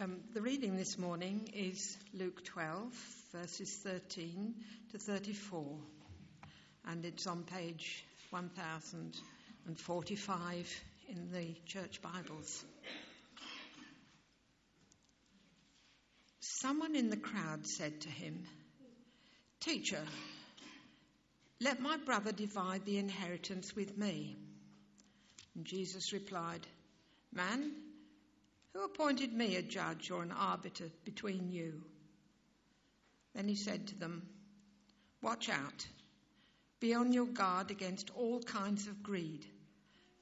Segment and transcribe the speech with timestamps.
[0.00, 2.92] Um, the reading this morning is Luke 12,
[3.30, 4.56] verses 13
[4.90, 5.64] to 34,
[6.88, 12.64] and it's on page 1045 in the church Bibles.
[16.40, 18.42] Someone in the crowd said to him,
[19.60, 20.02] Teacher,
[21.60, 24.36] let my brother divide the inheritance with me.
[25.54, 26.66] And Jesus replied,
[27.32, 27.83] Man,
[28.74, 31.80] who appointed me a judge or an arbiter between you?
[33.34, 34.28] Then he said to them,
[35.22, 35.86] Watch out.
[36.80, 39.46] Be on your guard against all kinds of greed.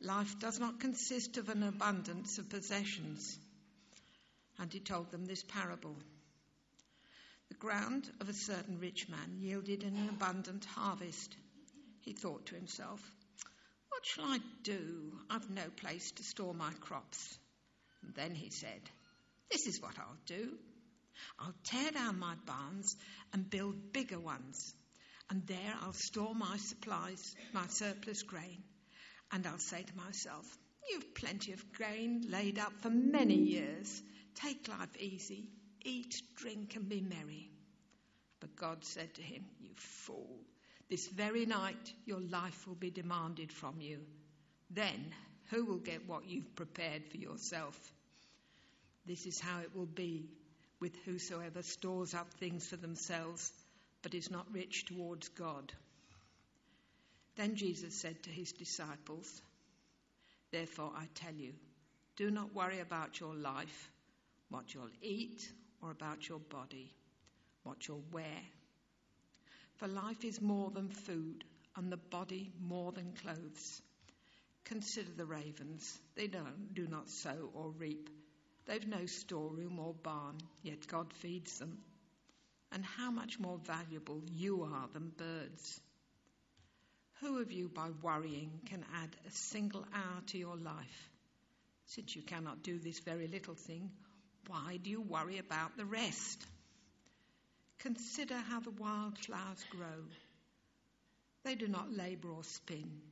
[0.00, 3.38] Life does not consist of an abundance of possessions.
[4.58, 5.96] And he told them this parable.
[7.48, 11.34] The ground of a certain rich man yielded an abundant harvest.
[12.00, 13.00] He thought to himself,
[13.88, 15.12] What shall I do?
[15.30, 17.38] I've no place to store my crops.
[18.02, 18.80] And then he said,
[19.50, 20.58] This is what I'll do.
[21.38, 22.96] I'll tear down my barns
[23.32, 24.74] and build bigger ones,
[25.30, 28.62] and there I'll store my supplies, my surplus grain.
[29.30, 30.46] And I'll say to myself,
[30.90, 34.02] You've plenty of grain laid up for many years.
[34.34, 35.48] Take life easy,
[35.84, 37.50] eat, drink, and be merry.
[38.40, 40.40] But God said to him, You fool,
[40.90, 44.00] this very night your life will be demanded from you.
[44.70, 45.14] Then
[45.52, 47.78] who will get what you've prepared for yourself?
[49.04, 50.30] This is how it will be
[50.80, 53.52] with whosoever stores up things for themselves,
[54.02, 55.70] but is not rich towards God.
[57.36, 59.42] Then Jesus said to his disciples,
[60.52, 61.52] Therefore I tell you,
[62.16, 63.90] do not worry about your life,
[64.48, 65.46] what you'll eat,
[65.82, 66.94] or about your body,
[67.62, 68.40] what you'll wear.
[69.76, 71.44] For life is more than food,
[71.76, 73.82] and the body more than clothes.
[74.64, 75.98] Consider the ravens.
[76.14, 78.08] They don't, do not sow or reap.
[78.66, 81.78] They've no storeroom or barn, yet God feeds them.
[82.70, 85.80] And how much more valuable you are than birds.
[87.20, 91.10] Who of you, by worrying, can add a single hour to your life?
[91.86, 93.90] Since you cannot do this very little thing,
[94.46, 96.46] why do you worry about the rest?
[97.80, 100.06] Consider how the wildflowers grow.
[101.44, 103.02] They do not labour or spin.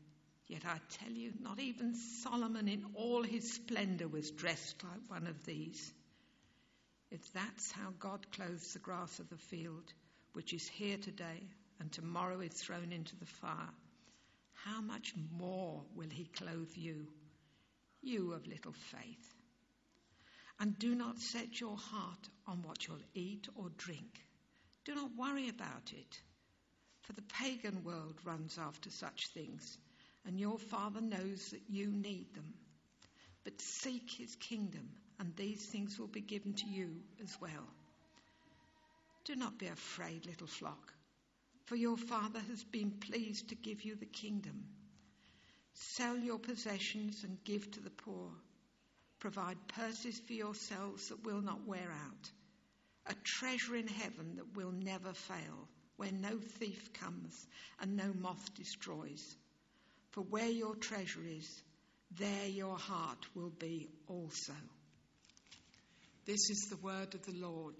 [0.51, 5.29] Yet I tell you, not even Solomon in all his splendour was dressed like one
[5.29, 5.93] of these.
[7.13, 9.93] If that's how God clothes the grass of the field,
[10.33, 11.41] which is here today
[11.79, 13.71] and tomorrow is thrown into the fire,
[14.55, 17.07] how much more will he clothe you,
[18.03, 19.35] you of little faith?
[20.59, 24.27] And do not set your heart on what you'll eat or drink.
[24.85, 26.21] Do not worry about it,
[27.03, 29.79] for the pagan world runs after such things
[30.27, 32.55] and your Father knows that you need them.
[33.45, 37.67] But seek his kingdom, and these things will be given to you as well.
[39.25, 40.93] Do not be afraid, little flock,
[41.67, 44.65] for your Father has been pleased to give you the kingdom.
[45.75, 48.31] Sell your possessions and give to the poor.
[49.21, 52.31] Provide purses for yourselves that will not wear out,
[53.07, 57.47] a treasure in heaven that will never fail, where no thief comes
[57.81, 59.37] and no moth destroys.
[60.11, 61.49] For where your treasure is,
[62.19, 64.53] there your heart will be also.
[66.27, 67.77] This is the word of the Lord.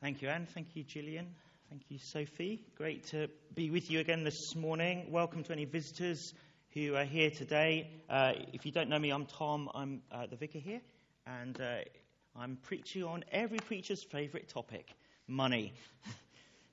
[0.00, 0.46] Thank you, Anne.
[0.46, 1.26] Thank you, Gillian.
[1.68, 2.62] Thank you, Sophie.
[2.76, 5.10] Great to be with you again this morning.
[5.10, 6.32] Welcome to any visitors
[6.74, 7.90] who are here today.
[8.08, 9.68] Uh, if you don't know me, I'm Tom.
[9.74, 10.80] I'm uh, the vicar here,
[11.26, 11.78] and uh,
[12.36, 14.86] I'm preaching on every preacher's favourite topic
[15.26, 15.74] money.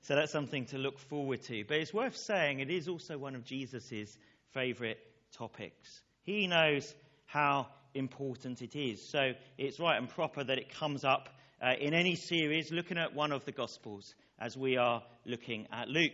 [0.06, 1.64] So that's something to look forward to.
[1.64, 4.16] But it's worth saying it is also one of Jesus'
[4.52, 4.98] favourite
[5.32, 6.00] topics.
[6.22, 6.94] He knows
[7.24, 9.02] how important it is.
[9.02, 11.28] So it's right and proper that it comes up
[11.60, 15.88] uh, in any series looking at one of the Gospels as we are looking at
[15.88, 16.12] Luke.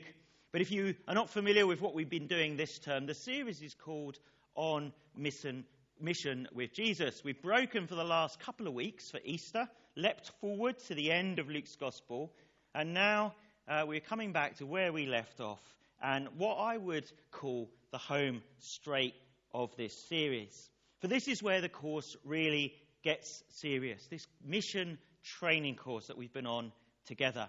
[0.53, 3.61] But if you are not familiar with what we've been doing this term, the series
[3.61, 4.19] is called
[4.55, 5.67] On Mission,
[6.01, 7.23] Mission with Jesus.
[7.23, 11.39] We've broken for the last couple of weeks for Easter, leapt forward to the end
[11.39, 12.33] of Luke's Gospel,
[12.75, 13.35] and now
[13.69, 15.61] uh, we're coming back to where we left off
[16.03, 19.15] and what I would call the home straight
[19.55, 20.71] of this series.
[21.01, 24.99] For this is where the course really gets serious this mission
[25.39, 26.73] training course that we've been on
[27.07, 27.49] together.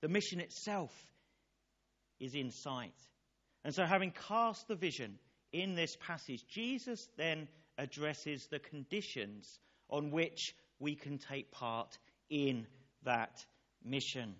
[0.00, 0.92] The mission itself
[2.18, 2.94] is in sight.
[3.64, 5.18] And so, having cast the vision
[5.52, 9.58] in this passage, Jesus then addresses the conditions
[9.88, 11.98] on which we can take part
[12.30, 12.66] in
[13.04, 13.44] that
[13.84, 14.34] mission.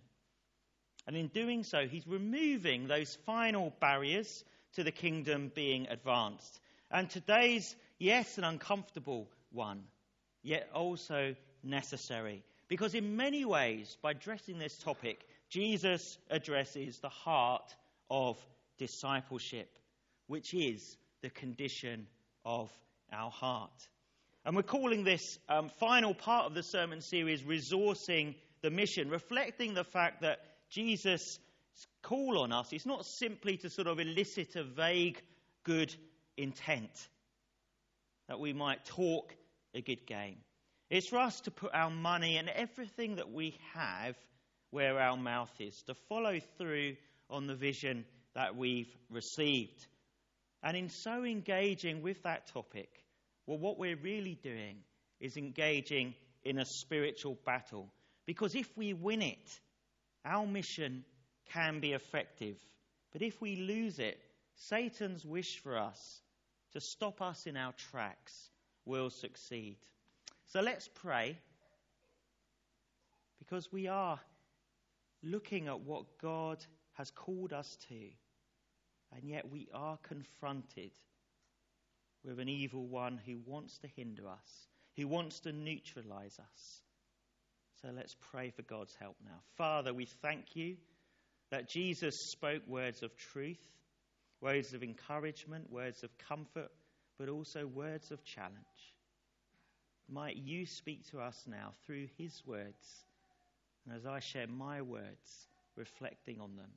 [1.11, 6.61] And in doing so, he's removing those final barriers to the kingdom being advanced.
[6.89, 9.83] And today's, yes, an uncomfortable one,
[10.45, 11.35] yet also
[11.65, 12.45] necessary.
[12.69, 17.75] Because in many ways, by addressing this topic, Jesus addresses the heart
[18.09, 18.39] of
[18.79, 19.81] discipleship,
[20.29, 22.07] which is the condition
[22.45, 22.71] of
[23.13, 23.89] our heart.
[24.45, 29.75] And we're calling this um, final part of the sermon series Resourcing the Mission, reflecting
[29.75, 30.39] the fact that
[30.71, 31.39] Jesus'
[32.03, 35.21] call on us is not simply to sort of elicit a vague
[35.65, 35.95] good
[36.37, 37.09] intent,
[38.29, 39.35] that we might talk
[39.75, 40.37] a good game.
[40.89, 44.17] It's for us to put our money and everything that we have
[44.71, 46.97] where our mouth is, to follow through
[47.29, 49.87] on the vision that we've received.
[50.63, 52.89] And in so engaging with that topic,
[53.47, 54.77] well, what we're really doing
[55.21, 56.15] is engaging
[56.45, 57.89] in a spiritual battle.
[58.27, 59.61] Because if we win it,
[60.25, 61.05] our mission
[61.53, 62.57] can be effective.
[63.13, 64.21] But if we lose it,
[64.55, 66.21] Satan's wish for us
[66.73, 68.51] to stop us in our tracks
[68.85, 69.77] will succeed.
[70.47, 71.39] So let's pray
[73.39, 74.21] because we are
[75.23, 78.01] looking at what God has called us to,
[79.15, 80.91] and yet we are confronted
[82.25, 86.83] with an evil one who wants to hinder us, who wants to neutralize us.
[87.83, 89.41] So let's pray for God's help now.
[89.57, 90.77] Father, we thank you
[91.51, 93.61] that Jesus spoke words of truth,
[94.43, 96.71] words of encouragement, words of comfort,
[97.19, 98.57] but also words of challenge.
[100.11, 103.05] Might you speak to us now through his words,
[103.87, 106.71] and as I share my words, reflecting on them,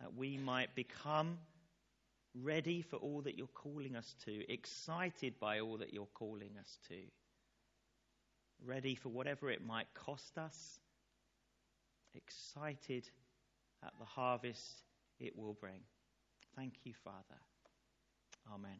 [0.00, 1.38] that we might become
[2.34, 6.78] ready for all that you're calling us to, excited by all that you're calling us
[6.88, 6.96] to,
[8.66, 10.80] ready for whatever it might cost us,
[12.14, 13.08] excited
[13.82, 14.82] at the harvest
[15.20, 15.80] it will bring.
[16.56, 17.40] Thank you, Father.
[18.52, 18.78] Amen.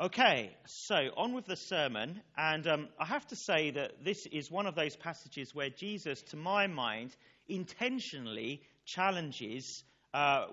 [0.00, 2.20] Okay, so on with the sermon.
[2.36, 6.22] And um, I have to say that this is one of those passages where Jesus,
[6.30, 7.14] to my mind,
[7.48, 9.84] intentionally challenges
[10.14, 10.46] uh,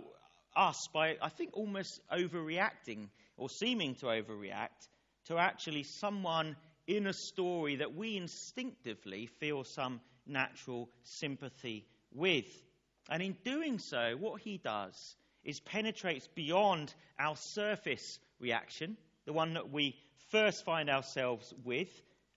[0.55, 4.89] us by, I think, almost overreacting or seeming to overreact
[5.27, 6.55] to actually someone
[6.87, 12.47] in a story that we instinctively feel some natural sympathy with.
[13.09, 19.53] And in doing so, what he does is penetrates beyond our surface reaction, the one
[19.53, 19.95] that we
[20.29, 21.89] first find ourselves with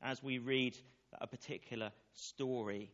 [0.03, 0.77] as we read
[1.21, 2.91] a particular story,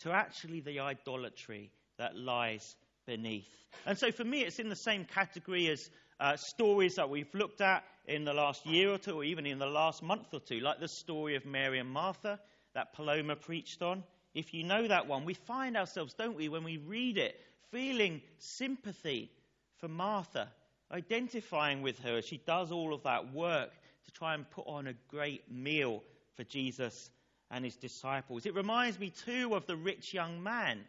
[0.00, 2.76] to actually the idolatry that lies
[3.06, 3.48] beneath.
[3.86, 7.60] And so for me, it's in the same category as uh, stories that we've looked
[7.60, 10.60] at in the last year or two, or even in the last month or two,
[10.60, 12.38] like the story of Mary and Martha
[12.74, 14.02] that Paloma preached on.
[14.34, 17.40] If you know that one, we find ourselves, don't we, when we read it,
[17.70, 19.30] feeling sympathy
[19.78, 20.48] for Martha,
[20.90, 23.70] identifying with her as she does all of that work
[24.04, 26.02] to try and put on a great meal
[26.36, 27.10] for Jesus
[27.50, 28.44] and his disciples.
[28.44, 30.80] It reminds me, too, of the rich young man,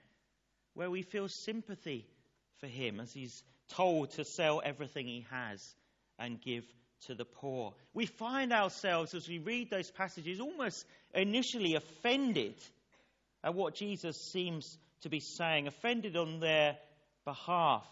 [0.73, 2.05] where we feel sympathy
[2.59, 5.75] for him as he's told to sell everything he has
[6.19, 6.63] and give
[7.07, 7.73] to the poor.
[7.93, 12.55] We find ourselves, as we read those passages, almost initially offended
[13.43, 16.77] at what Jesus seems to be saying, offended on their
[17.25, 17.85] behalf.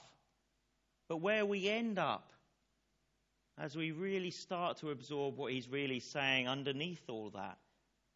[1.07, 2.31] But where we end up,
[3.59, 7.57] as we really start to absorb what he's really saying underneath all that,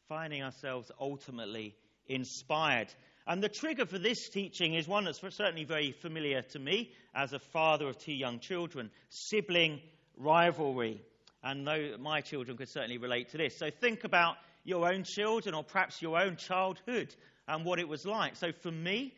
[0.07, 1.75] finding ourselves ultimately
[2.07, 2.87] inspired.
[3.27, 7.33] And the trigger for this teaching is one that's certainly very familiar to me as
[7.33, 9.81] a father of two young children sibling
[10.15, 11.01] rivalry.
[11.43, 11.67] And
[11.99, 13.57] my children could certainly relate to this.
[13.57, 17.13] So think about your own children or perhaps your own childhood
[17.49, 18.37] and what it was like.
[18.37, 19.13] So for me,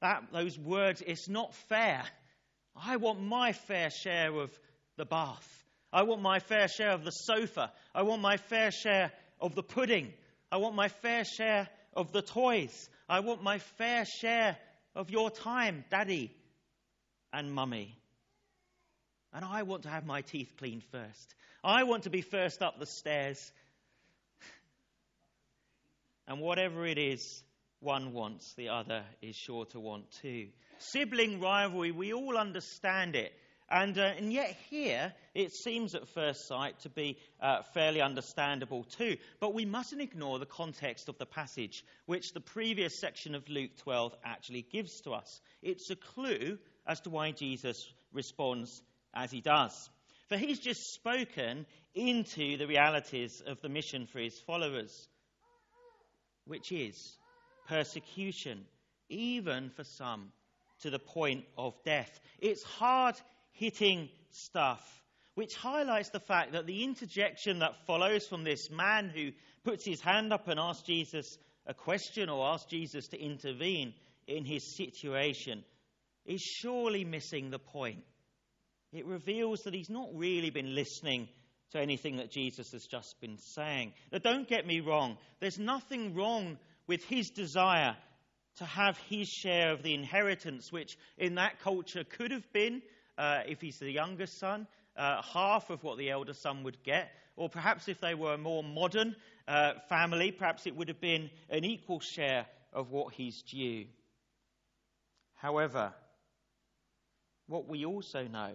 [0.00, 2.04] that, those words, it's not fair.
[2.76, 4.56] I want my fair share of
[4.96, 5.64] the bath.
[5.92, 7.72] I want my fair share of the sofa.
[7.94, 10.12] I want my fair share of the pudding.
[10.52, 12.88] I want my fair share of the toys.
[13.08, 14.56] I want my fair share
[14.94, 16.34] of your time, daddy
[17.32, 17.96] and mummy.
[19.32, 21.34] And I want to have my teeth cleaned first.
[21.62, 23.52] I want to be first up the stairs.
[26.26, 27.42] And whatever it is
[27.80, 30.48] one wants, the other is sure to want too.
[30.78, 33.32] Sibling rivalry, we all understand it.
[33.70, 38.82] And, uh, and yet, here, it seems at first sight to be uh, fairly understandable
[38.82, 39.16] too.
[39.38, 43.70] But we mustn't ignore the context of the passage, which the previous section of Luke
[43.82, 45.40] 12 actually gives to us.
[45.62, 48.82] It's a clue as to why Jesus responds
[49.14, 49.88] as he does.
[50.28, 55.08] For he's just spoken into the realities of the mission for his followers,
[56.44, 57.16] which is
[57.68, 58.64] persecution,
[59.08, 60.32] even for some,
[60.80, 62.20] to the point of death.
[62.40, 63.14] It's hard
[63.60, 64.82] hitting stuff.
[65.36, 69.30] which highlights the fact that the interjection that follows from this man who
[69.64, 73.94] puts his hand up and asks Jesus a question or asks Jesus to intervene
[74.26, 75.64] in his situation
[76.26, 78.02] is surely missing the point.
[78.92, 81.28] It reveals that he's not really been listening
[81.72, 83.92] to anything that Jesus has just been saying.
[84.12, 87.96] Now, don't get me wrong, there's nothing wrong with his desire
[88.56, 92.82] to have his share of the inheritance, which in that culture could have been,
[93.20, 97.10] uh, if he's the youngest son, uh, half of what the elder son would get.
[97.36, 99.14] Or perhaps if they were a more modern
[99.46, 103.84] uh, family, perhaps it would have been an equal share of what he's due.
[105.34, 105.92] However,
[107.46, 108.52] what we also know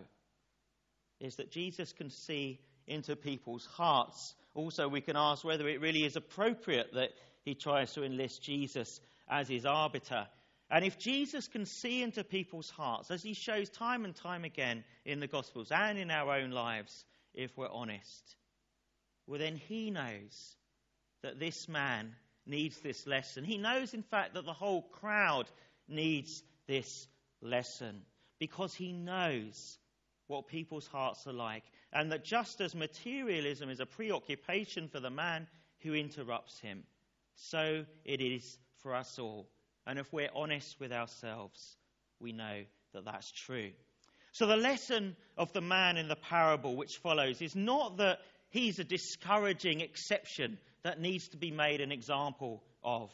[1.19, 4.33] is that Jesus can see into people's hearts.
[4.55, 7.11] Also, we can ask whether it really is appropriate that
[7.43, 10.27] he tries to enlist Jesus as his arbiter.
[10.69, 14.83] And if Jesus can see into people's hearts, as he shows time and time again
[15.05, 18.35] in the Gospels and in our own lives, if we're honest,
[19.27, 20.55] well, then he knows
[21.21, 23.43] that this man needs this lesson.
[23.43, 25.49] He knows, in fact, that the whole crowd
[25.87, 27.07] needs this
[27.41, 28.01] lesson
[28.39, 29.77] because he knows
[30.27, 31.63] what people's hearts are like.
[31.93, 35.47] And that just as materialism is a preoccupation for the man
[35.81, 36.83] who interrupts him,
[37.35, 39.47] so it is for us all.
[39.87, 41.77] And if we're honest with ourselves,
[42.19, 42.63] we know
[42.93, 43.71] that that's true.
[44.31, 48.79] So the lesson of the man in the parable which follows is not that he's
[48.79, 53.11] a discouraging exception that needs to be made an example of.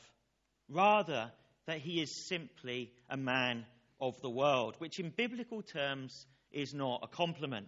[0.69, 1.31] Rather,
[1.67, 3.65] that he is simply a man
[3.99, 7.67] of the world, which in biblical terms is not a compliment.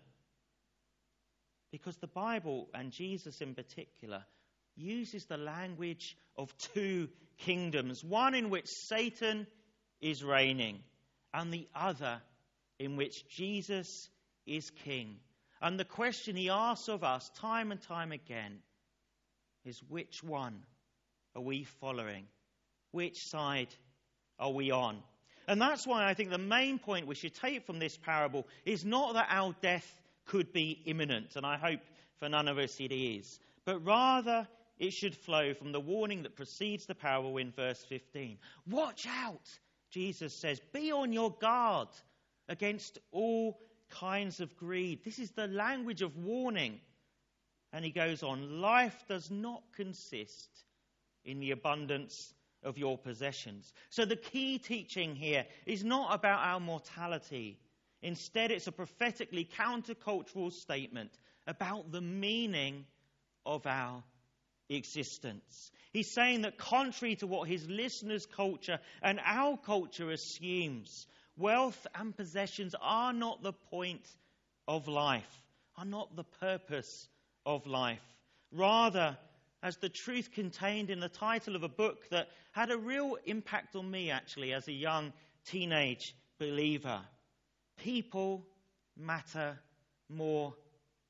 [1.72, 4.24] Because the Bible, and Jesus in particular,
[4.76, 9.48] uses the language of two kingdoms one in which Satan
[10.02, 10.80] is reigning,
[11.34, 12.22] and the other
[12.80, 14.10] in which Jesus
[14.46, 15.16] is king.
[15.62, 18.60] And the question he asks of us time and time again
[19.64, 20.62] is which one
[21.36, 22.26] are we following?
[22.92, 23.74] Which side
[24.38, 24.98] are we on?
[25.48, 28.86] And that's why I think the main point we should take from this parable is
[28.86, 29.90] not that our death
[30.26, 31.82] could be imminent, and I hope
[32.20, 36.36] for none of us it is, but rather it should flow from the warning that
[36.36, 38.38] precedes the parable in verse 15.
[38.70, 39.50] Watch out,
[39.92, 40.60] Jesus says.
[40.74, 41.90] Be on your guard
[42.50, 45.04] against all kinds of greed.
[45.04, 46.80] This is the language of warning.
[47.72, 50.50] And he goes on life does not consist
[51.26, 53.74] in the abundance of your possessions.
[53.90, 57.60] So the key teaching here is not about our mortality.
[58.02, 61.12] Instead, it's a prophetically countercultural statement
[61.48, 62.86] about the meaning
[63.46, 64.04] of our
[64.76, 65.72] existence.
[65.92, 72.16] He's saying that, contrary to what his listeners' culture and our culture assumes, wealth and
[72.16, 74.06] possessions are not the point
[74.68, 75.44] of life,
[75.78, 77.08] are not the purpose
[77.46, 78.02] of life.
[78.52, 79.18] Rather,
[79.62, 83.76] as the truth contained in the title of a book that had a real impact
[83.76, 85.14] on me, actually, as a young
[85.46, 87.02] teenage believer.
[87.78, 88.46] People
[88.98, 89.58] matter
[90.10, 90.54] more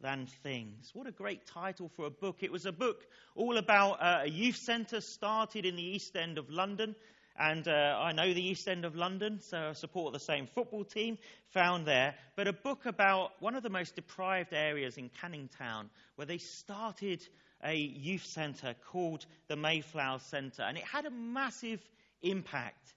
[0.03, 0.91] than things.
[0.93, 2.37] What a great title for a book.
[2.41, 3.01] It was a book
[3.35, 6.93] all about uh, a youth centre started in the East End of London.
[7.39, 10.83] And uh, I know the East End of London, so I support the same football
[10.83, 11.17] team
[11.53, 12.13] found there.
[12.35, 16.37] But a book about one of the most deprived areas in Canning Town, where they
[16.37, 17.25] started
[17.63, 21.79] a youth centre called the Mayflower Centre, and it had a massive
[22.21, 22.93] impact.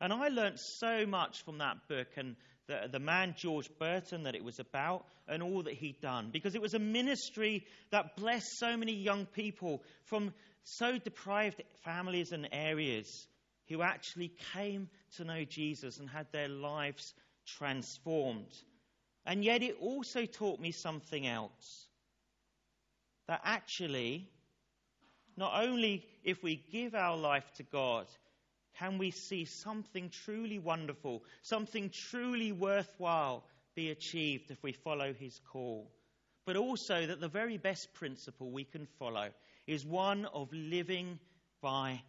[0.00, 2.34] And I learnt so much from that book and
[2.66, 6.54] the, the man George Burton that it was about and all that he'd done, because
[6.54, 10.32] it was a ministry that blessed so many young people from
[10.64, 13.26] so deprived families and areas
[13.68, 17.14] who actually came to know Jesus and had their lives
[17.46, 18.52] transformed.
[19.24, 21.86] And yet it also taught me something else
[23.26, 24.28] that actually,
[25.36, 28.06] not only if we give our life to God,
[28.78, 35.40] can we see something truly wonderful, something truly worthwhile be achieved if we follow His
[35.52, 35.90] call,
[36.44, 39.28] but also that the very best principle we can follow
[39.66, 41.18] is one of living
[41.60, 42.00] by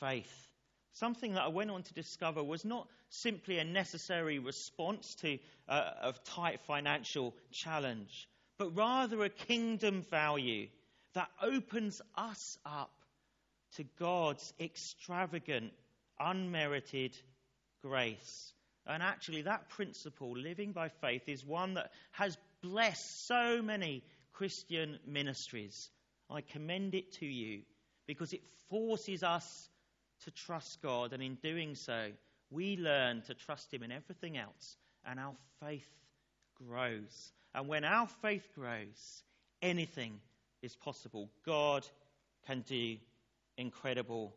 [0.00, 0.48] faith.
[0.92, 5.90] Something that I went on to discover was not simply a necessary response to uh,
[6.02, 8.28] a tight financial challenge,
[8.58, 10.68] but rather a kingdom value
[11.14, 12.92] that opens us up
[13.76, 15.72] to God's extravagant,
[16.20, 17.16] unmerited
[17.82, 18.52] grace.
[18.86, 24.98] And actually, that principle, living by faith, is one that has blessed so many Christian
[25.06, 25.90] ministries.
[26.30, 27.62] I commend it to you
[28.06, 29.68] because it forces us
[30.24, 32.10] to trust God, and in doing so,
[32.50, 35.88] we learn to trust Him in everything else, and our faith
[36.54, 37.32] grows.
[37.54, 39.22] And when our faith grows,
[39.62, 40.20] anything
[40.62, 41.30] is possible.
[41.44, 41.86] God
[42.46, 42.96] can do
[43.58, 44.34] incredible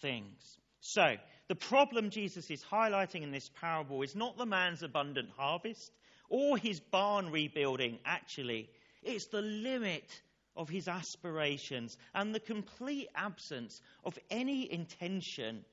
[0.00, 0.58] things.
[0.80, 1.16] So,
[1.48, 5.92] the problem Jesus is highlighting in this parable is not the man's abundant harvest
[6.28, 8.70] or his barn rebuilding, actually.
[9.02, 10.08] It's the limit
[10.56, 15.64] of his aspirations and the complete absence of any intention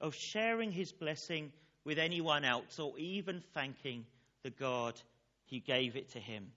[0.00, 1.52] of sharing his blessing
[1.84, 4.06] with anyone else or even thanking
[4.42, 5.00] the God
[5.48, 6.52] who gave it to him.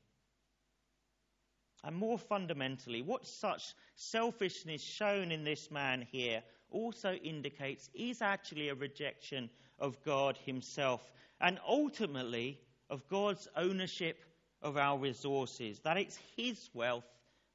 [1.83, 6.43] And more fundamentally, what such selfishness shown in this man here
[6.73, 9.49] also indicates is actually a rejection
[9.79, 11.01] of God himself
[11.39, 14.23] and ultimately of God's ownership
[14.61, 17.07] of our resources, that it's his wealth,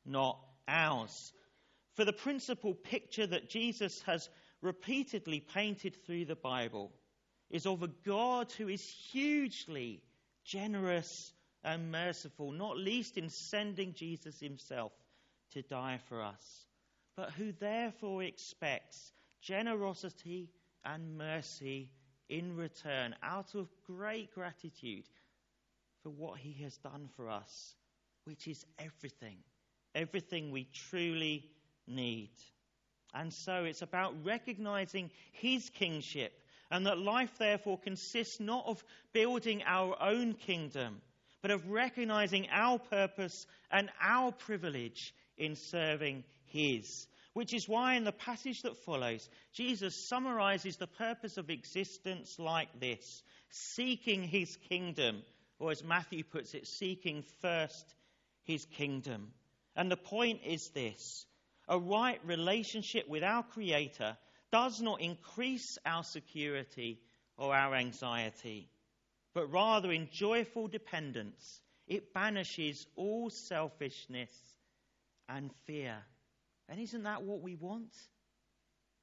[0.04, 1.32] not ours.
[1.94, 4.28] For the principal picture that Jesus has
[4.60, 6.92] repeatedly painted through the Bible
[7.50, 10.02] is of a God who is hugely
[10.44, 11.32] generous
[11.64, 14.92] and merciful, not least in sending Jesus himself
[15.52, 16.66] to die for us,
[17.18, 20.48] but who therefore expects generosity
[20.84, 21.90] and mercy
[22.28, 25.02] in return out of great gratitude
[26.04, 27.74] for what he has done for us,
[28.22, 29.36] which is everything,
[29.96, 31.44] everything we truly
[31.88, 32.30] need.
[33.12, 39.64] And so it's about recognizing his kingship, and that life therefore consists not of building
[39.66, 41.00] our own kingdom,
[41.42, 47.06] but of recognizing our purpose and our privilege in serving his.
[47.34, 52.80] Which is why, in the passage that follows, Jesus summarizes the purpose of existence like
[52.80, 55.22] this seeking his kingdom,
[55.58, 57.94] or as Matthew puts it, seeking first
[58.44, 59.32] his kingdom.
[59.76, 61.26] And the point is this
[61.68, 64.16] a right relationship with our Creator
[64.50, 67.00] does not increase our security
[67.36, 68.68] or our anxiety,
[69.34, 74.30] but rather in joyful dependence, it banishes all selfishness
[75.28, 75.96] and fear.
[76.68, 77.94] And isn't that what we want?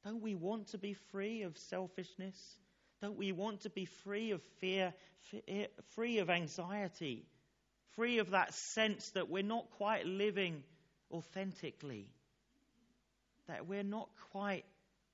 [0.04, 2.38] Don't we want to be free of selfishness?
[3.02, 4.94] Don't we want to be free of fear,
[5.96, 7.26] free of anxiety,
[7.96, 10.64] free of that sense that we're not quite living
[11.12, 12.08] authentically?
[13.48, 14.66] that we're not quite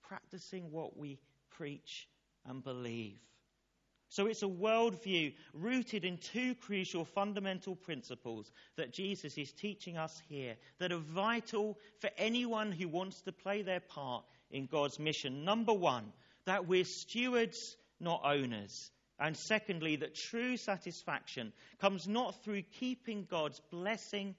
[0.04, 1.20] practicing what we
[1.52, 2.08] preach
[2.46, 3.20] and believe.
[4.12, 10.22] So it's a worldview rooted in two crucial fundamental principles that Jesus is teaching us
[10.28, 15.46] here that are vital for anyone who wants to play their part in God's mission.
[15.46, 16.12] Number one,
[16.44, 18.92] that we're stewards, not owners.
[19.18, 24.36] And secondly, that true satisfaction comes not through keeping God's blessing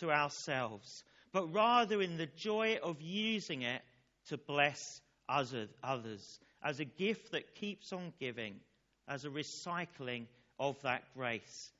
[0.00, 3.82] to ourselves, but rather in the joy of using it
[4.30, 8.56] to bless others as a gift that keeps on giving,
[9.08, 10.26] as a recycling
[10.58, 11.72] of that grace.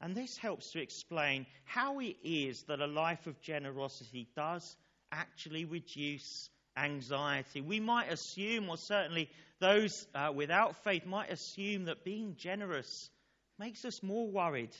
[0.00, 4.76] And this helps to explain how it is that a life of generosity does
[5.10, 7.62] actually reduce anxiety.
[7.62, 13.10] We might assume, or certainly those uh, without faith might assume, that being generous
[13.58, 14.76] makes us more worried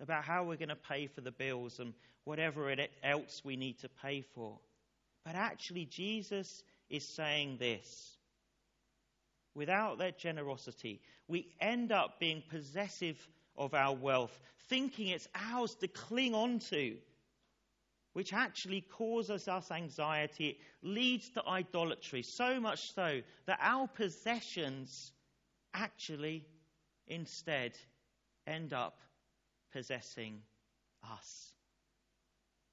[0.00, 3.88] about how we're going to pay for the bills and whatever else we need to
[4.02, 4.58] pay for.
[5.24, 8.18] But actually, Jesus is saying this.
[9.54, 13.16] Without their generosity, we end up being possessive
[13.56, 16.96] of our wealth, thinking it's ours to cling on to,
[18.14, 20.48] which actually causes us anxiety.
[20.48, 25.12] It leads to idolatry, so much so that our possessions
[25.72, 26.44] actually
[27.06, 27.72] instead
[28.46, 28.98] end up
[29.72, 30.40] possessing
[31.12, 31.52] us.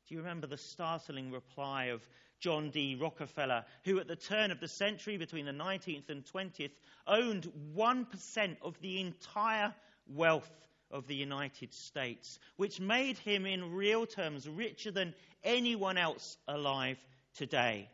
[0.08, 2.02] Do you remember the startling reply of
[2.41, 2.95] John D.
[2.95, 6.71] Rockefeller, who at the turn of the century between the 19th and 20th
[7.06, 9.73] owned 1% of the entire
[10.08, 10.51] wealth
[10.89, 16.97] of the United States, which made him in real terms richer than anyone else alive
[17.36, 17.88] today?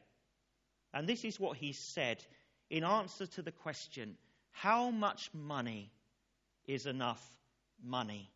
[0.94, 2.24] And this is what he said
[2.70, 4.18] in answer to the question
[4.52, 5.92] how much money
[6.66, 7.22] is enough
[7.84, 8.32] money?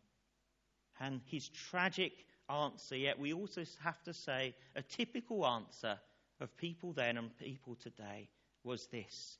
[1.00, 2.12] And his tragic
[2.52, 5.98] answer, yet we also have to say a typical answer
[6.40, 8.28] of people then and people today
[8.64, 9.38] was this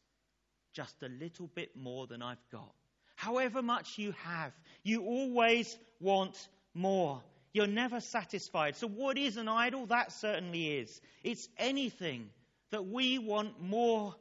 [0.72, 2.72] just a little bit more than I've got.
[3.14, 6.36] However much you have, you always want
[6.74, 7.22] more.
[7.52, 8.76] You're never satisfied.
[8.76, 9.86] So, what is an idol?
[9.86, 11.00] That certainly is.
[11.22, 12.30] It's anything
[12.70, 14.14] that we want more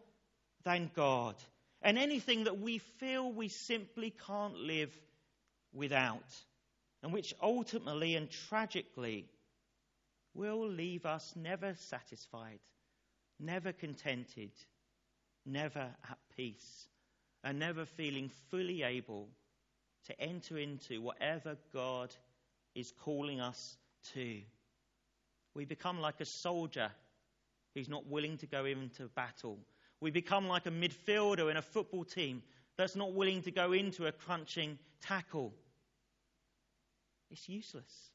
[0.65, 1.35] than God,
[1.81, 4.95] and anything that we feel we simply can't live
[5.73, 6.25] without
[7.03, 9.25] and which ultimately and tragically
[10.33, 12.59] will leave us never satisfied,
[13.39, 14.51] never contented,
[15.45, 16.87] never at peace,
[17.43, 19.27] and never feeling fully able
[20.05, 22.13] to enter into whatever God
[22.75, 23.77] is calling us
[24.13, 24.39] to.
[25.53, 26.91] We become like a soldier
[27.75, 29.59] who's not willing to go into battle.
[29.99, 32.41] We become like a midfielder in a football team
[32.77, 35.53] that's not willing to go into a crunching tackle.
[37.31, 38.11] It's useless.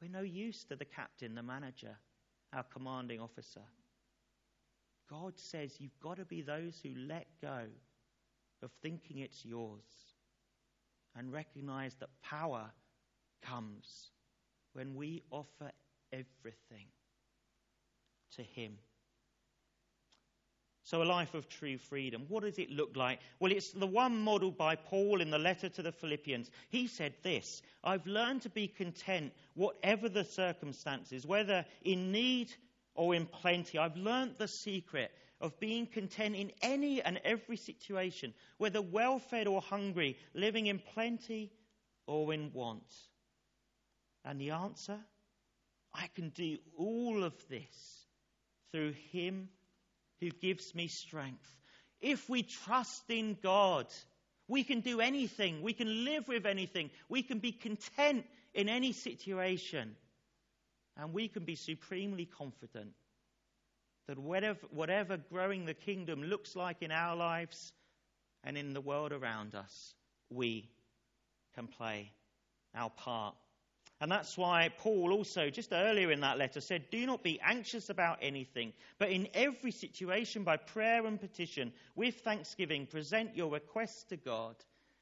[0.00, 1.96] We're no use to the captain, the manager,
[2.52, 3.62] our commanding officer.
[5.08, 7.66] God says you've got to be those who let go
[8.62, 9.84] of thinking it's yours
[11.14, 12.70] and recognize that power
[13.42, 14.10] comes
[14.72, 15.70] when we offer
[16.12, 16.86] everything
[18.34, 18.78] to Him.
[20.84, 22.24] So, a life of true freedom.
[22.28, 23.20] What does it look like?
[23.38, 26.50] Well, it's the one modeled by Paul in the letter to the Philippians.
[26.70, 32.52] He said this I've learned to be content, whatever the circumstances, whether in need
[32.94, 33.78] or in plenty.
[33.78, 39.46] I've learned the secret of being content in any and every situation, whether well fed
[39.46, 41.52] or hungry, living in plenty
[42.06, 42.92] or in want.
[44.24, 44.98] And the answer?
[45.94, 48.06] I can do all of this
[48.70, 49.48] through Him
[50.22, 51.52] who gives me strength.
[52.00, 53.86] If we trust in God,
[54.48, 55.62] we can do anything.
[55.62, 56.90] We can live with anything.
[57.08, 59.96] We can be content in any situation.
[60.96, 62.92] And we can be supremely confident
[64.06, 67.72] that whatever, whatever growing the kingdom looks like in our lives
[68.44, 69.94] and in the world around us,
[70.30, 70.70] we
[71.54, 72.12] can play
[72.74, 73.34] our part.
[74.02, 77.88] And that's why Paul also, just earlier in that letter, said, Do not be anxious
[77.88, 84.02] about anything, but in every situation, by prayer and petition, with thanksgiving, present your requests
[84.08, 84.56] to God,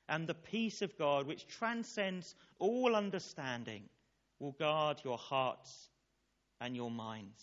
[0.07, 3.85] and the peace of God, which transcends all understanding,
[4.39, 5.89] will guard your hearts
[6.61, 7.43] and your minds.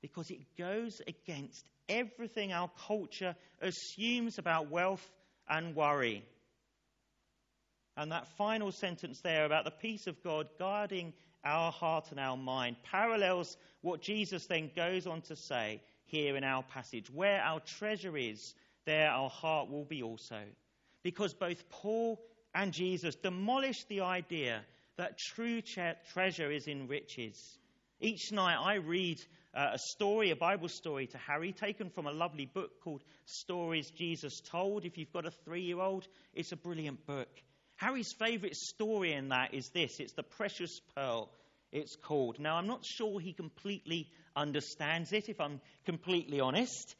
[0.00, 5.10] Because it goes against everything our culture assumes about wealth
[5.48, 6.24] and worry.
[7.96, 11.12] And that final sentence there about the peace of God guarding
[11.44, 16.44] our heart and our mind parallels what Jesus then goes on to say here in
[16.44, 17.10] our passage.
[17.10, 18.54] Where our treasure is,
[18.84, 20.40] there our heart will be also.
[21.02, 22.20] Because both Paul
[22.54, 24.62] and Jesus demolished the idea
[24.96, 25.62] that true
[26.12, 27.58] treasure is in riches.
[28.00, 29.20] Each night I read
[29.54, 33.90] uh, a story, a Bible story to Harry, taken from a lovely book called Stories
[33.90, 34.84] Jesus Told.
[34.84, 37.28] If you've got a three year old, it's a brilliant book.
[37.76, 41.30] Harry's favourite story in that is this it's the precious pearl,
[41.72, 42.38] it's called.
[42.38, 46.94] Now, I'm not sure he completely understands it, if I'm completely honest.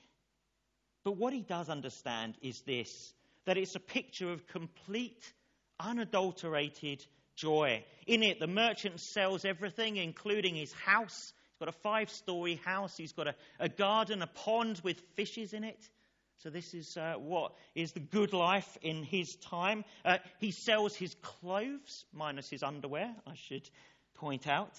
[1.05, 3.12] But what he does understand is this
[3.47, 5.33] that it's a picture of complete,
[5.79, 7.05] unadulterated
[7.37, 7.85] joy.
[8.07, 11.33] In it, the merchant sells everything, including his house.
[11.53, 15.53] He's got a five story house, he's got a, a garden, a pond with fishes
[15.53, 15.89] in it.
[16.38, 19.85] So, this is uh, what is the good life in his time.
[20.05, 23.68] Uh, he sells his clothes, minus his underwear, I should
[24.14, 24.77] point out.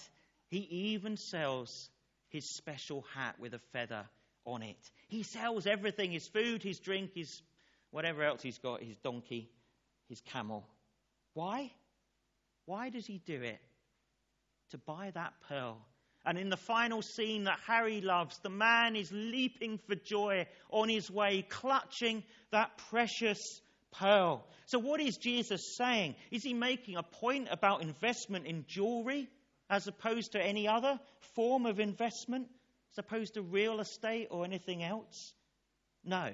[0.48, 1.90] He even sells
[2.28, 4.04] his special hat with a feather
[4.44, 4.90] on it.
[5.08, 7.42] He sells everything his food, his drink, his
[7.90, 9.50] whatever else he's got, his donkey,
[10.08, 10.66] his camel.
[11.34, 11.70] Why?
[12.66, 13.60] Why does he do it?
[14.70, 15.78] To buy that pearl
[16.24, 20.88] and in the final scene that Harry loves, the man is leaping for joy on
[20.88, 23.60] his way, clutching that precious
[23.92, 24.46] pearl.
[24.66, 26.16] So, what is Jesus saying?
[26.30, 29.28] Is he making a point about investment in jewelry
[29.70, 30.98] as opposed to any other
[31.34, 32.48] form of investment,
[32.92, 35.32] as opposed to real estate or anything else?
[36.04, 36.32] No.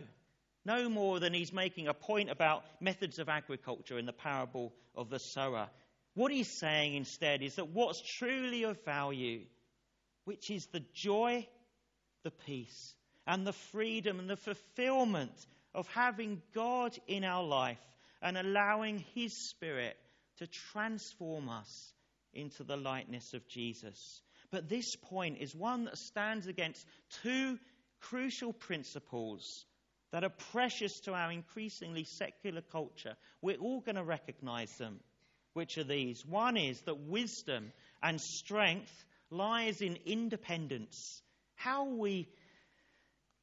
[0.64, 5.10] No more than he's making a point about methods of agriculture in the parable of
[5.10, 5.68] the sower.
[6.14, 9.42] What he's saying instead is that what's truly of value
[10.24, 11.46] which is the joy,
[12.22, 12.94] the peace,
[13.26, 15.32] and the freedom and the fulfillment
[15.74, 17.78] of having God in our life
[18.22, 19.96] and allowing His Spirit
[20.38, 21.92] to transform us
[22.32, 24.22] into the likeness of Jesus.
[24.50, 26.84] But this point is one that stands against
[27.22, 27.58] two
[28.00, 29.64] crucial principles
[30.10, 33.16] that are precious to our increasingly secular culture.
[33.42, 35.00] We're all going to recognize them.
[35.54, 36.24] Which are these?
[36.26, 38.92] One is that wisdom and strength
[39.34, 41.22] lies in independence.
[41.54, 42.28] How we,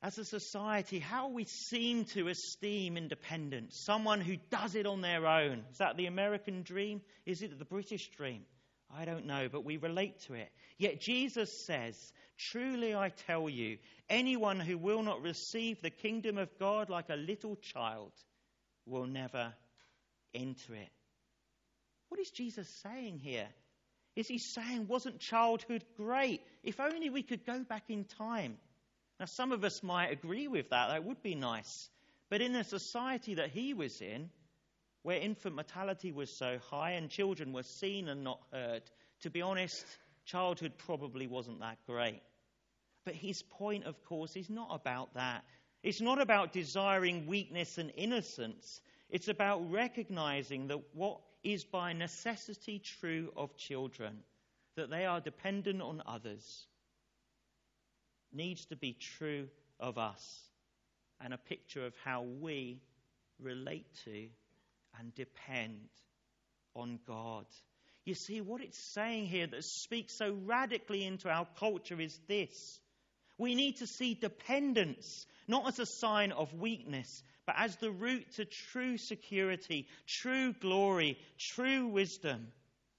[0.01, 3.81] as a society, how we seem to esteem independence.
[3.85, 5.63] Someone who does it on their own.
[5.71, 7.01] Is that the American dream?
[7.25, 8.43] Is it the British dream?
[8.93, 10.51] I don't know, but we relate to it.
[10.77, 11.95] Yet Jesus says,
[12.37, 13.77] Truly I tell you,
[14.09, 18.11] anyone who will not receive the kingdom of God like a little child
[18.85, 19.53] will never
[20.33, 20.89] enter it.
[22.09, 23.47] What is Jesus saying here?
[24.15, 26.41] Is he saying, wasn't childhood great?
[26.63, 28.57] If only we could go back in time.
[29.19, 30.87] Now, some of us might agree with that.
[30.89, 31.89] That would be nice.
[32.29, 34.29] But in the society that he was in,
[35.03, 38.83] where infant mortality was so high and children were seen and not heard,
[39.21, 39.85] to be honest,
[40.25, 42.21] childhood probably wasn't that great.
[43.05, 45.43] But his point, of course, is not about that.
[45.83, 48.81] It's not about desiring weakness and innocence.
[49.09, 54.19] It's about recognizing that what is by necessity true of children,
[54.75, 56.65] that they are dependent on others,
[58.31, 59.47] needs to be true
[59.79, 60.49] of us,
[61.19, 62.81] and a picture of how we
[63.39, 64.27] relate to
[64.99, 65.89] and depend
[66.75, 67.45] on God.
[68.05, 72.79] You see, what it's saying here that speaks so radically into our culture is this.
[73.41, 78.31] We need to see dependence not as a sign of weakness, but as the route
[78.35, 82.49] to true security, true glory, true wisdom,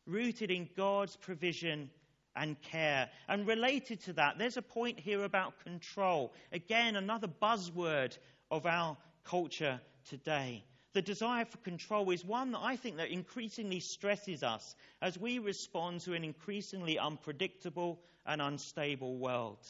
[0.04, 1.90] rooted in God's provision
[2.34, 3.08] and care.
[3.28, 6.32] And related to that, there's a point here about control.
[6.50, 8.18] Again, another buzzword
[8.50, 10.64] of our culture today.
[10.92, 15.38] The desire for control is one that I think that increasingly stresses us as we
[15.38, 19.64] respond to an increasingly unpredictable and unstable world.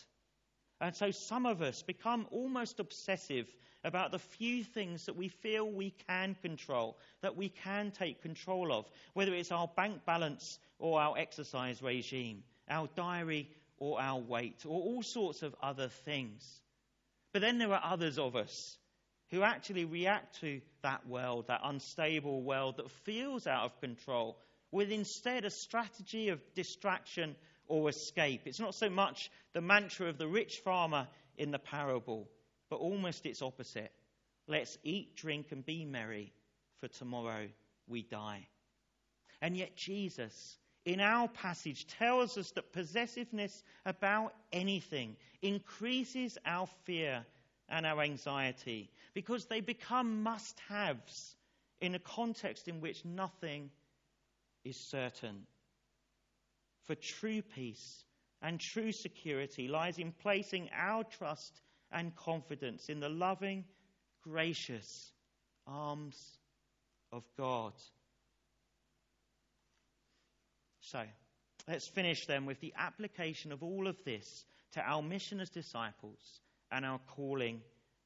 [0.82, 3.46] And so some of us become almost obsessive
[3.84, 8.72] about the few things that we feel we can control, that we can take control
[8.72, 14.66] of, whether it's our bank balance or our exercise regime, our diary or our weight,
[14.66, 16.44] or all sorts of other things.
[17.32, 18.76] But then there are others of us
[19.30, 24.36] who actually react to that world, that unstable world that feels out of control,
[24.72, 27.36] with instead a strategy of distraction
[27.72, 28.42] or escape.
[28.44, 31.08] It's not so much the mantra of the rich farmer
[31.38, 32.28] in the parable,
[32.68, 33.90] but almost its opposite.
[34.46, 36.34] Let's eat, drink, and be merry,
[36.80, 37.48] for tomorrow
[37.88, 38.46] we die.
[39.40, 47.24] And yet, Jesus, in our passage, tells us that possessiveness about anything increases our fear
[47.70, 51.36] and our anxiety because they become must haves
[51.80, 53.70] in a context in which nothing
[54.62, 55.46] is certain.
[56.84, 58.04] For true peace
[58.40, 61.60] and true security lies in placing our trust
[61.92, 63.64] and confidence in the loving,
[64.22, 65.12] gracious
[65.66, 66.38] arms
[67.12, 67.72] of God.
[70.80, 71.02] So,
[71.68, 76.40] let's finish then with the application of all of this to our mission as disciples
[76.70, 77.60] and our calling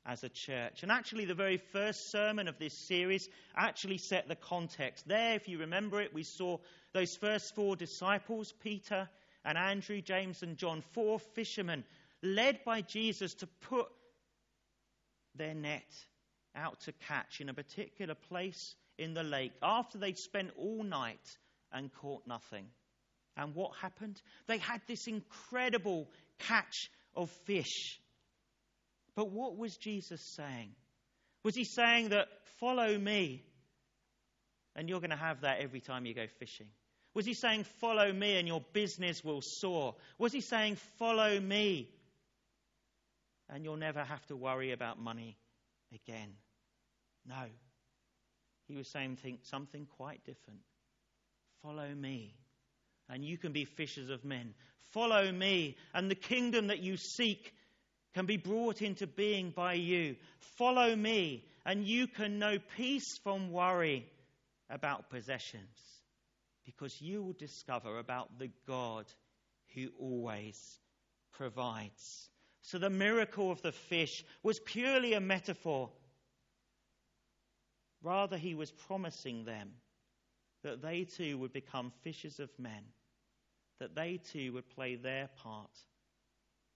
[0.06, 0.82] as a church.
[0.82, 5.06] And actually, the very first sermon of this series actually set the context.
[5.08, 6.58] There, if you remember it, we saw
[6.92, 9.08] those first four disciples Peter
[9.44, 11.84] and Andrew, James, and John, four fishermen
[12.22, 13.88] led by Jesus to put
[15.34, 15.92] their net
[16.54, 21.38] out to catch in a particular place in the lake after they'd spent all night
[21.72, 22.66] and caught nothing.
[23.36, 24.20] And what happened?
[24.46, 28.00] They had this incredible catch of fish.
[29.16, 30.70] But what was Jesus saying?
[31.42, 32.28] Was he saying that,
[32.60, 33.42] follow me,
[34.76, 36.66] and you're going to have that every time you go fishing?
[37.14, 39.94] Was he saying, follow me and your business will soar?
[40.18, 41.88] Was he saying, follow me
[43.48, 45.38] and you'll never have to worry about money
[45.94, 46.34] again?
[47.26, 47.46] No.
[48.68, 50.60] He was saying something quite different.
[51.62, 52.34] Follow me
[53.08, 54.52] and you can be fishers of men.
[54.92, 57.54] Follow me and the kingdom that you seek
[58.16, 60.16] can be brought into being by you.
[60.56, 64.06] Follow me, and you can know peace from worry
[64.70, 65.78] about possessions,
[66.64, 69.04] because you will discover about the God
[69.74, 70.58] who always
[71.34, 72.30] provides.
[72.62, 75.90] So the miracle of the fish was purely a metaphor.
[78.02, 79.68] Rather, he was promising them
[80.62, 82.82] that they too would become fishers of men,
[83.78, 85.76] that they too would play their part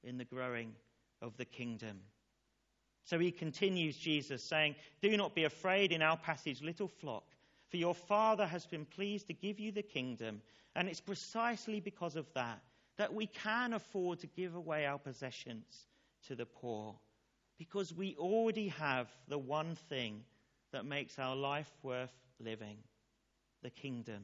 [0.05, 0.75] in the growing
[1.23, 2.01] of the kingdom.
[3.05, 7.25] So he continues, Jesus, saying, Do not be afraid in our passage, little flock,
[7.69, 10.43] for your Father has been pleased to give you the kingdom.
[10.77, 12.61] And it's precisely because of that
[12.97, 15.87] that we can afford to give away our possessions
[16.29, 16.95] to the poor,
[17.59, 20.23] because we already have the one thing
[20.73, 22.77] that makes our life worth living
[23.63, 24.23] the kingdom.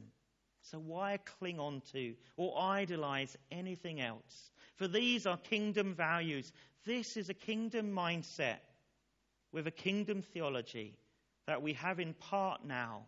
[0.61, 4.51] So why cling on to or idolize anything else?
[4.77, 6.51] For these are kingdom values.
[6.85, 8.59] This is a kingdom mindset
[9.51, 10.97] with a kingdom theology
[11.47, 13.07] that we have in part now,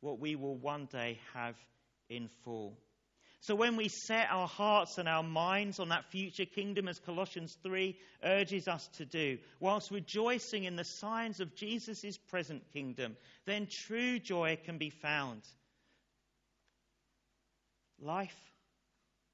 [0.00, 1.56] what we will one day have
[2.08, 2.76] in full.
[3.42, 7.56] So when we set our hearts and our minds on that future kingdom, as Colossians
[7.62, 13.66] 3 urges us to do, whilst rejoicing in the signs of Jesus' present kingdom, then
[13.86, 15.40] true joy can be found.
[17.98, 18.36] Life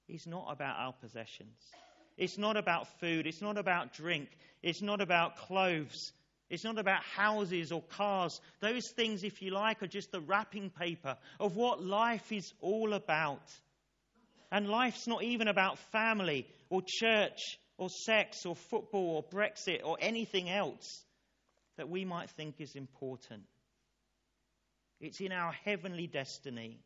[0.09, 1.57] is not about our possessions.
[2.17, 3.27] It's not about food.
[3.27, 4.29] It's not about drink.
[4.63, 6.13] It's not about clothes.
[6.49, 8.41] It's not about houses or cars.
[8.61, 12.95] Those things, if you like, are just the wrapping paper of what life is all
[12.95, 13.43] about.
[14.51, 19.99] And life's not even about family or church or sex or football or Brexit or
[20.01, 21.05] anything else
[21.77, 23.43] that we might think is important.
[25.01, 26.79] It's in our heavenly destiny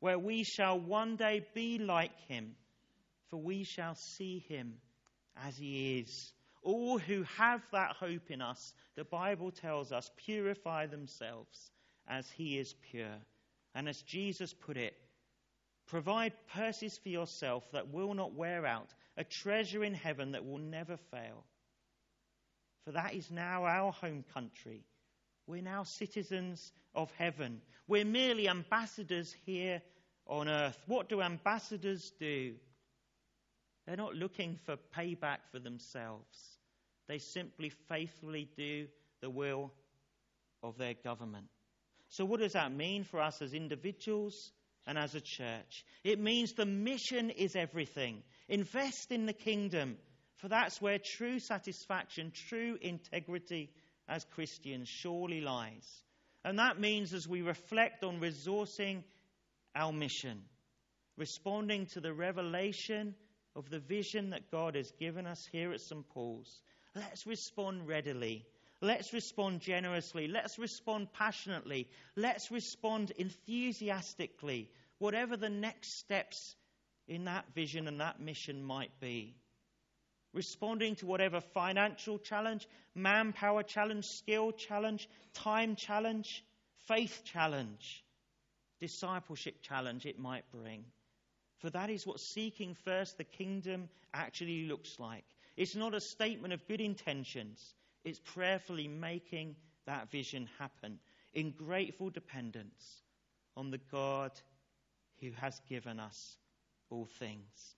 [0.00, 2.54] where we shall one day be like him,
[3.28, 4.74] for we shall see him
[5.46, 6.32] as he is.
[6.62, 11.70] All who have that hope in us, the Bible tells us, purify themselves
[12.08, 13.18] as he is pure.
[13.74, 14.94] And as Jesus put it,
[15.86, 20.58] provide purses for yourself that will not wear out, a treasure in heaven that will
[20.58, 21.44] never fail.
[22.84, 24.84] For that is now our home country.
[25.48, 27.62] We're now citizens of heaven.
[27.88, 29.80] We're merely ambassadors here
[30.26, 30.76] on earth.
[30.86, 32.54] What do ambassadors do?
[33.86, 36.58] They're not looking for payback for themselves.
[37.08, 38.88] They simply faithfully do
[39.22, 39.72] the will
[40.62, 41.46] of their government.
[42.10, 44.52] So, what does that mean for us as individuals
[44.86, 45.86] and as a church?
[46.04, 48.22] It means the mission is everything.
[48.50, 49.96] Invest in the kingdom,
[50.36, 53.70] for that's where true satisfaction, true integrity
[54.08, 56.02] as Christians surely lies.
[56.44, 59.02] And that means as we reflect on resourcing
[59.74, 60.42] our mission,
[61.16, 63.14] responding to the revelation
[63.54, 66.08] of the vision that God has given us here at St.
[66.08, 66.62] Paul's,
[66.94, 68.46] let's respond readily.
[68.80, 70.28] Let's respond generously.
[70.28, 71.88] Let's respond passionately.
[72.14, 76.54] Let's respond enthusiastically, whatever the next steps
[77.08, 79.34] in that vision and that mission might be.
[80.34, 86.44] Responding to whatever financial challenge, manpower challenge, skill challenge, time challenge,
[86.86, 88.04] faith challenge,
[88.80, 90.84] discipleship challenge it might bring.
[91.58, 95.24] For that is what seeking first the kingdom actually looks like.
[95.56, 100.98] It's not a statement of good intentions, it's prayerfully making that vision happen
[101.34, 103.02] in grateful dependence
[103.56, 104.30] on the God
[105.20, 106.36] who has given us
[106.90, 107.76] all things.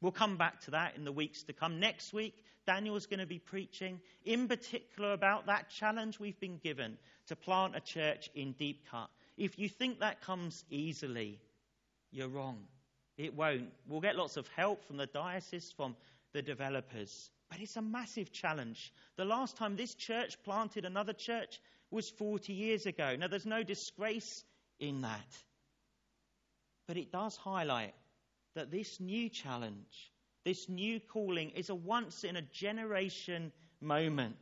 [0.00, 1.80] We'll come back to that in the weeks to come.
[1.80, 2.34] Next week,
[2.66, 7.74] Daniel's going to be preaching in particular about that challenge we've been given to plant
[7.74, 9.08] a church in Deep Cut.
[9.36, 11.40] If you think that comes easily,
[12.12, 12.58] you're wrong.
[13.16, 13.70] It won't.
[13.88, 15.96] We'll get lots of help from the diocese, from
[16.32, 17.30] the developers.
[17.50, 18.92] But it's a massive challenge.
[19.16, 23.16] The last time this church planted another church was 40 years ago.
[23.16, 24.44] Now, there's no disgrace
[24.78, 25.36] in that.
[26.86, 27.94] But it does highlight
[28.58, 30.10] that this new challenge,
[30.44, 34.34] this new calling, is a once in a generation moment.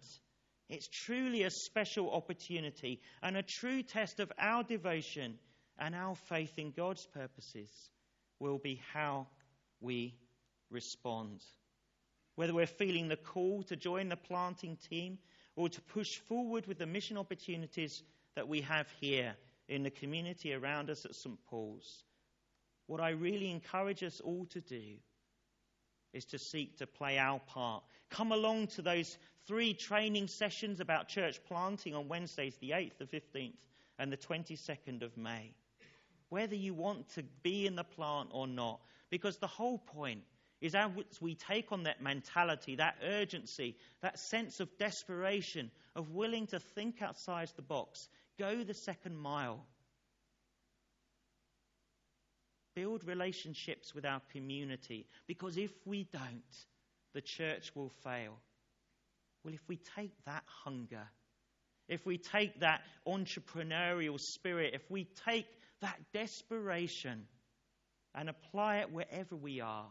[0.71, 5.39] It's truly a special opportunity and a true test of our devotion
[5.79, 7.69] and our faith in God's purposes
[8.41, 9.27] will be how
[9.83, 10.15] we
[10.71, 11.43] respond.
[12.37, 15.19] Whether we're feeling the call to join the planting team
[15.57, 18.03] or to push forward with the mission opportunities
[18.35, 19.37] that we have here
[19.69, 21.39] in the community around us at St.
[21.51, 22.05] Paul's,
[22.87, 24.97] what I really encourage us all to do
[26.13, 27.85] is to seek to play our part.
[28.11, 33.05] Come along to those three training sessions about church planting on Wednesdays, the 8th, the
[33.05, 33.53] 15th,
[33.99, 35.53] and the 22nd of May.
[36.29, 40.23] Whether you want to be in the plant or not, because the whole point
[40.61, 46.47] is as we take on that mentality, that urgency, that sense of desperation, of willing
[46.49, 49.65] to think outside the box, go the second mile
[52.77, 55.07] build relationships with our community.
[55.27, 56.43] Because if we don't,
[57.15, 58.39] the church will fail.
[59.43, 61.09] Well, if we take that hunger,
[61.89, 65.47] if we take that entrepreneurial spirit, if we take
[65.81, 67.27] that desperation
[68.15, 69.87] and apply it wherever we are,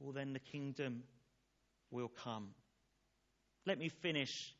[0.00, 1.04] well, then the kingdom
[1.90, 2.48] will come.
[3.66, 4.54] Let me finish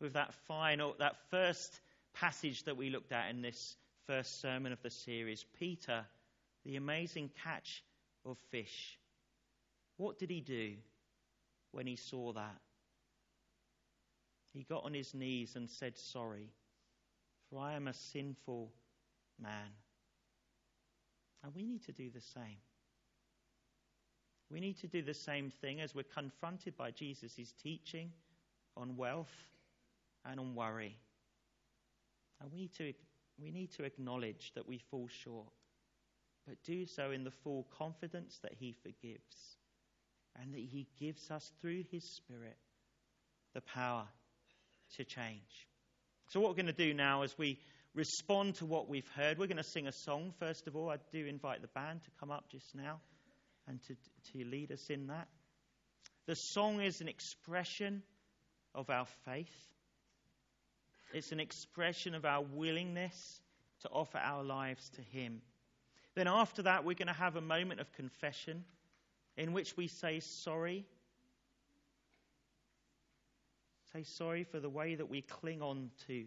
[0.00, 1.80] with that final, that first
[2.14, 3.76] passage that we looked at in this
[4.06, 5.44] first sermon of the series.
[5.58, 6.04] Peter
[6.64, 7.82] the amazing catch
[8.24, 8.98] of fish.
[9.96, 10.74] What did he do
[11.72, 12.60] when he saw that?
[14.52, 16.50] He got on his knees and said, Sorry,
[17.50, 18.70] for I am a sinful
[19.40, 19.70] man.
[21.42, 22.58] And we need to do the same.
[24.50, 28.12] We need to do the same thing as we're confronted by Jesus' teaching
[28.76, 29.34] on wealth
[30.26, 30.96] and on worry.
[32.40, 32.92] And we need to,
[33.40, 35.48] we need to acknowledge that we fall short
[36.46, 39.56] but do so in the full confidence that He forgives
[40.40, 42.56] and that He gives us through His Spirit
[43.54, 44.06] the power
[44.96, 45.68] to change.
[46.28, 47.58] So, what we're going to do now is we
[47.94, 49.38] respond to what we've heard.
[49.38, 50.90] We're going to sing a song, first of all.
[50.90, 53.00] I do invite the band to come up just now
[53.68, 53.94] and to,
[54.32, 55.28] to lead us in that.
[56.26, 58.02] The song is an expression
[58.74, 59.54] of our faith.
[61.12, 63.40] It's an expression of our willingness
[63.82, 65.42] to offer our lives to Him.
[66.14, 68.64] Then, after that, we're going to have a moment of confession
[69.36, 70.84] in which we say sorry.
[73.92, 76.24] Say sorry for the way that we cling on to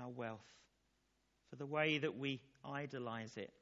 [0.00, 0.46] our wealth,
[1.48, 3.52] for the way that we idolize it,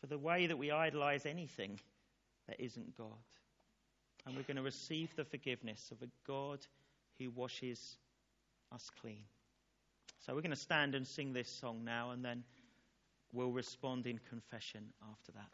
[0.00, 1.78] for the way that we idolize anything
[2.48, 3.08] that isn't God.
[4.26, 6.60] And we're going to receive the forgiveness of a God
[7.18, 7.96] who washes
[8.72, 9.24] us clean.
[10.26, 12.44] So we're going to stand and sing this song now, and then
[13.32, 15.50] we'll respond in confession after that.